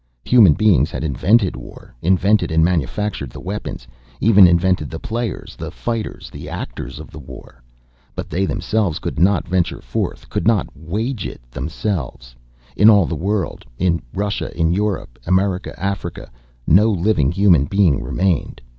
[0.25, 3.87] Human beings had invented war, invented and manufactured the weapons,
[4.19, 7.61] even invented the players, the fighters, the actors of the war.
[8.15, 12.35] But they themselves could not venture forth, could not wage it themselves.
[12.75, 16.31] In all the world in Russia, in Europe, America, Africa
[16.65, 18.59] no living human being remained.